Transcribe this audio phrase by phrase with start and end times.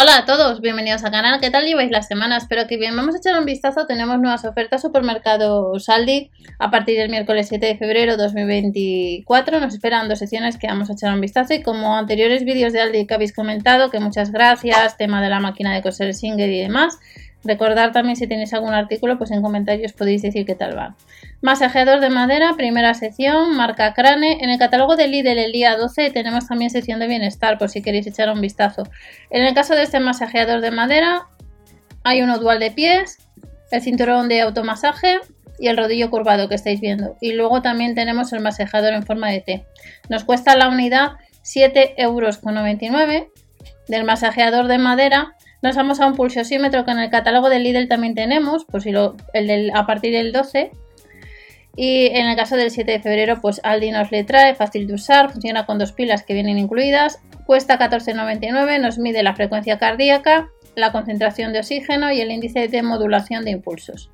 [0.00, 2.36] Hola a todos, bienvenidos al canal, ¿qué tal lleváis la semana?
[2.36, 4.80] Espero que bien, vamos a echar un vistazo, tenemos nuevas ofertas.
[4.80, 10.68] Supermercado Saldi a partir del miércoles 7 de febrero 2024, nos esperan dos secciones que
[10.68, 11.52] vamos a echar un vistazo.
[11.54, 15.40] Y como anteriores vídeos de Aldi que habéis comentado, que muchas gracias, tema de la
[15.40, 17.00] máquina de coser Singer y demás,
[17.44, 20.96] Recordar también si tenéis algún artículo, pues en comentarios podéis decir qué tal va.
[21.40, 24.38] Masajeador de madera, primera sección, marca Crane.
[24.40, 27.80] En el catálogo de Lidl el día 12 tenemos también sección de bienestar, por si
[27.80, 28.82] queréis echar un vistazo.
[29.30, 31.28] En el caso de este masajeador de madera,
[32.02, 33.18] hay uno dual de pies,
[33.70, 35.20] el cinturón de automasaje
[35.60, 37.16] y el rodillo curvado que estáis viendo.
[37.20, 39.66] Y luego también tenemos el masajeador en forma de T.
[40.08, 41.12] Nos cuesta la unidad
[41.44, 42.40] 7,99 euros
[43.88, 47.88] del masajeador de madera nos vamos a un pulsosímetro que en el catálogo del Lidl
[47.88, 50.70] también tenemos, pues el a partir del 12.
[51.76, 54.94] Y en el caso del 7 de febrero, pues Aldi nos le trae, fácil de
[54.94, 60.48] usar, funciona con dos pilas que vienen incluidas, cuesta 14,99, nos mide la frecuencia cardíaca,
[60.74, 64.10] la concentración de oxígeno y el índice de modulación de impulsos.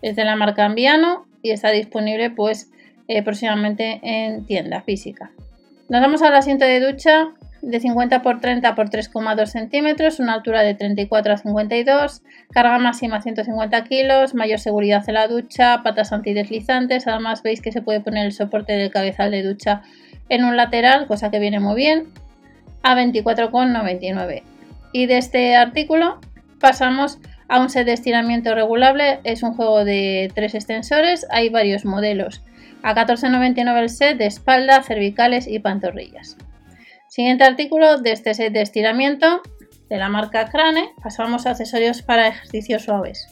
[0.00, 2.70] Es de la marca Ambiano y está disponible pues
[3.08, 5.32] eh, próximamente en tienda física.
[5.88, 7.28] Nos vamos al asiento de ducha
[7.62, 13.22] de 50 por 30 por 3,2 centímetros, una altura de 34 a 52, carga máxima
[13.22, 18.26] 150 kilos, mayor seguridad en la ducha, patas antideslizantes, además veis que se puede poner
[18.26, 19.82] el soporte del cabezal de ducha
[20.28, 22.08] en un lateral, cosa que viene muy bien,
[22.82, 24.42] a 24,99.
[24.92, 26.18] Y de este artículo
[26.58, 31.84] pasamos a un set de estiramiento regulable, es un juego de tres extensores, hay varios
[31.84, 32.42] modelos.
[32.82, 36.36] A 14,99 el set de espalda, cervicales y pantorrillas.
[37.12, 39.42] Siguiente artículo de este set de estiramiento
[39.90, 40.92] de la marca Crane.
[41.02, 43.28] Pasamos a accesorios para ejercicios suaves.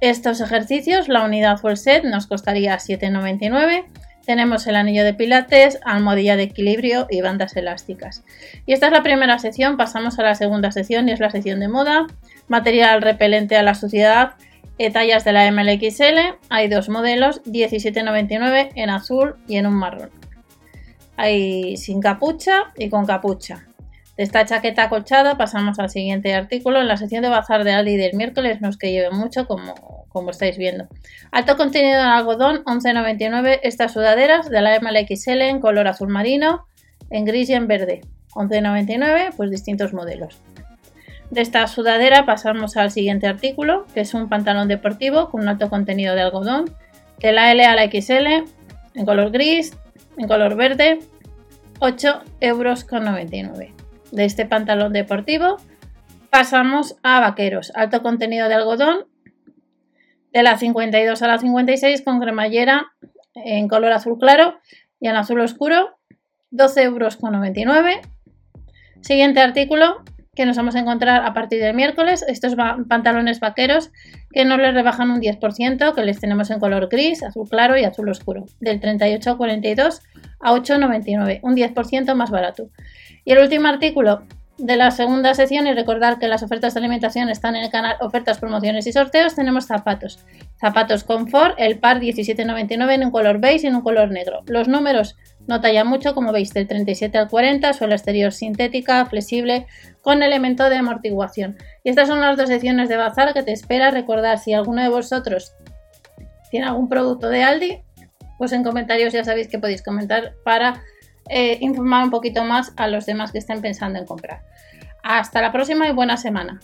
[0.00, 3.84] Estos ejercicios, la unidad full set nos costaría 7,99.
[4.26, 8.24] Tenemos el anillo de pilates, almohadilla de equilibrio y bandas elásticas.
[8.66, 11.60] Y esta es la primera sección, pasamos a la segunda sección y es la sección
[11.60, 12.08] de moda.
[12.48, 14.32] Material repelente a la suciedad,
[14.78, 20.25] eh, tallas de la MLXL, hay dos modelos, 17,99 en azul y en un marrón.
[21.16, 23.66] Hay sin capucha y con capucha.
[24.16, 26.80] De esta chaqueta acolchada pasamos al siguiente artículo.
[26.80, 30.06] En la sección de bazar de Aldi del miércoles no es que lleve mucho como,
[30.08, 30.86] como estáis viendo.
[31.32, 36.66] Alto contenido en algodón, 11,99 estas sudaderas de la MLXL en color azul marino,
[37.10, 38.00] en gris y en verde.
[38.30, 40.40] 11,99 pues distintos modelos.
[41.30, 45.68] De esta sudadera pasamos al siguiente artículo, que es un pantalón deportivo con un alto
[45.68, 46.74] contenido de algodón,
[47.18, 48.48] de la L a la XL
[48.94, 49.76] en color gris,
[50.16, 51.00] en color verde,
[51.80, 52.86] 8,99 euros.
[54.12, 55.56] De este pantalón deportivo
[56.30, 59.06] pasamos a vaqueros, alto contenido de algodón,
[60.32, 62.92] de la 52 a la 56 con cremallera
[63.34, 64.58] en color azul claro
[65.00, 65.98] y en azul oscuro,
[66.52, 67.18] 12,99 euros.
[69.00, 70.02] Siguiente artículo,
[70.36, 72.24] que nos vamos a encontrar a partir del miércoles.
[72.28, 72.54] Estos
[72.88, 73.90] pantalones vaqueros
[74.30, 77.84] que no les rebajan un 10%, que les tenemos en color gris, azul claro y
[77.84, 80.02] azul oscuro, del 38,42
[80.40, 82.68] a 8,99, un 10% más barato.
[83.24, 84.22] Y el último artículo
[84.58, 87.96] de la segunda sección y recordar que las ofertas de alimentación están en el canal
[88.00, 90.18] Ofertas, Promociones y Sorteos, tenemos zapatos.
[90.58, 94.42] Zapatos Confort, el par 17,99 en un color beige y en un color negro.
[94.46, 99.66] Los números no talla mucho, como veis, del 37 al 40, suela exterior sintética, flexible,
[100.02, 101.56] con elemento de amortiguación.
[101.84, 103.90] Y estas son las dos secciones de bazar que te espera.
[103.90, 105.54] Recordar si alguno de vosotros
[106.50, 107.82] tiene algún producto de Aldi,
[108.38, 110.82] pues en comentarios ya sabéis que podéis comentar para
[111.28, 114.42] eh, informar un poquito más a los demás que estén pensando en comprar.
[115.02, 116.60] Hasta la próxima y buena semana.